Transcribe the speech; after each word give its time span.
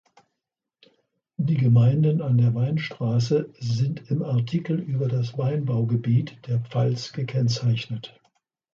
Die 1.37 1.57
Gemeinden 1.57 2.23
an 2.23 2.39
der 2.39 2.55
Weinstraße 2.55 3.53
sind 3.59 4.09
im 4.09 4.23
Artikel 4.23 4.79
über 4.79 5.07
das 5.07 5.37
Weinbaugebiet 5.37 6.39
der 6.47 6.57
Pfalz 6.61 7.13
gekennzeichnet. 7.13 8.19